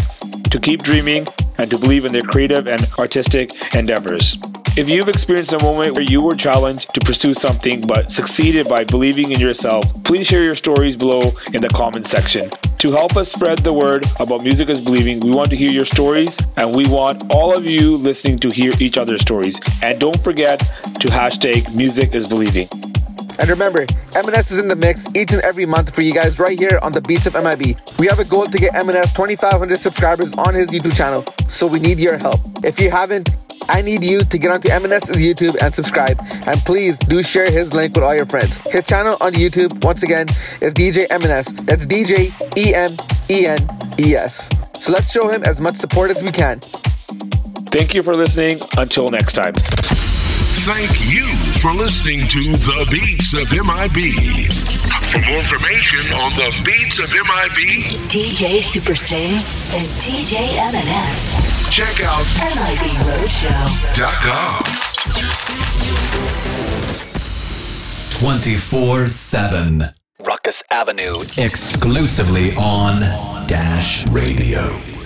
to 0.49 0.59
keep 0.59 0.83
dreaming, 0.83 1.27
and 1.57 1.69
to 1.69 1.77
believe 1.77 2.05
in 2.05 2.11
their 2.11 2.21
creative 2.21 2.67
and 2.67 2.87
artistic 2.97 3.51
endeavors. 3.75 4.37
If 4.77 4.87
you've 4.87 5.09
experienced 5.09 5.53
a 5.53 5.59
moment 5.63 5.95
where 5.95 6.03
you 6.03 6.21
were 6.21 6.35
challenged 6.35 6.93
to 6.93 6.99
pursue 6.99 7.33
something 7.33 7.81
but 7.81 8.11
succeeded 8.11 8.67
by 8.69 8.83
believing 8.83 9.31
in 9.31 9.39
yourself, 9.39 9.83
please 10.03 10.27
share 10.27 10.43
your 10.43 10.53
stories 10.53 10.95
below 10.95 11.31
in 11.53 11.61
the 11.61 11.69
comment 11.69 12.05
section. 12.05 12.51
To 12.77 12.91
help 12.91 13.17
us 13.17 13.31
spread 13.31 13.57
the 13.59 13.73
word 13.73 14.05
about 14.19 14.43
Music 14.43 14.69
is 14.69 14.85
Believing, 14.85 15.19
we 15.19 15.31
want 15.31 15.49
to 15.49 15.55
hear 15.55 15.71
your 15.71 15.85
stories 15.85 16.37
and 16.57 16.75
we 16.75 16.87
want 16.87 17.33
all 17.33 17.57
of 17.57 17.65
you 17.65 17.97
listening 17.97 18.37
to 18.37 18.49
hear 18.49 18.71
each 18.79 18.99
other's 18.99 19.21
stories. 19.21 19.59
And 19.81 19.99
don't 19.99 20.19
forget 20.23 20.59
to 20.59 21.07
hashtag 21.07 21.73
Music 21.73 22.13
is 22.13 22.27
Believing. 22.27 22.69
And 23.39 23.49
remember, 23.49 23.85
M&S 24.15 24.51
is 24.51 24.59
in 24.59 24.67
the 24.67 24.75
mix 24.75 25.07
each 25.15 25.31
and 25.31 25.41
every 25.41 25.65
month 25.65 25.93
for 25.93 26.01
you 26.01 26.13
guys 26.13 26.39
right 26.39 26.57
here 26.57 26.79
on 26.81 26.91
the 26.91 27.01
Beats 27.01 27.27
of 27.27 27.33
MIB. 27.33 27.77
We 27.99 28.07
have 28.07 28.19
a 28.19 28.25
goal 28.25 28.45
to 28.45 28.57
get 28.57 28.75
M&S 28.75 29.13
2,500 29.13 29.79
subscribers 29.79 30.33
on 30.33 30.53
his 30.53 30.69
YouTube 30.69 30.95
channel, 30.95 31.25
so 31.47 31.67
we 31.67 31.79
need 31.79 31.99
your 31.99 32.17
help. 32.17 32.39
If 32.63 32.79
you 32.79 32.89
haven't, 32.89 33.29
I 33.69 33.81
need 33.81 34.03
you 34.03 34.21
to 34.21 34.37
get 34.37 34.51
onto 34.51 34.69
M&S's 34.69 35.17
YouTube 35.17 35.55
and 35.61 35.73
subscribe. 35.73 36.19
And 36.47 36.59
please 36.61 36.97
do 36.97 37.21
share 37.21 37.51
his 37.51 37.73
link 37.73 37.95
with 37.95 38.03
all 38.03 38.15
your 38.15 38.25
friends. 38.25 38.57
His 38.69 38.83
channel 38.85 39.17
on 39.21 39.33
YouTube, 39.33 39.83
once 39.83 40.03
again, 40.03 40.27
is 40.61 40.73
DJ 40.73 41.05
M&S. 41.09 41.51
That's 41.51 41.85
DJ 41.85 42.31
E 42.57 42.73
M 42.73 42.91
E 43.29 43.45
N 43.45 43.59
E 43.99 44.15
S. 44.15 44.49
So 44.79 44.91
let's 44.91 45.11
show 45.11 45.27
him 45.27 45.43
as 45.43 45.59
much 45.59 45.75
support 45.75 46.11
as 46.11 46.23
we 46.23 46.31
can. 46.31 46.59
Thank 47.69 47.93
you 47.93 48.03
for 48.03 48.15
listening. 48.15 48.59
Until 48.77 49.09
next 49.09 49.33
time. 49.33 49.53
Thank 50.67 51.09
you 51.09 51.23
for 51.61 51.71
listening 51.73 52.19
to 52.27 52.51
The 52.51 52.85
Beats 52.91 53.31
of 53.31 53.49
MIB. 53.53 54.51
For 55.07 55.19
more 55.19 55.37
information 55.39 56.11
on 56.11 56.33
The 56.33 56.51
Beats 56.65 56.99
of 56.99 57.09
MIB, 57.09 57.83
DJ 58.09 58.61
Super 58.61 58.93
Singh 58.93 59.31
and 59.73 59.87
DJ 60.03 60.57
M&S. 60.57 61.73
check 61.73 62.03
out 62.03 62.25
MIB 62.43 62.99
Roadshow. 63.07 63.63
.com. 64.19 64.61
24 68.19 69.07
7. 69.07 69.83
Rukus 70.19 70.63
Avenue. 70.69 71.21
Exclusively 71.37 72.51
on 72.57 72.99
Dash 73.47 74.05
Radio. 74.07 74.96